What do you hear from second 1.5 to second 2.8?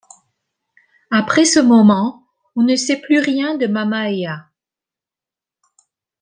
moment on ne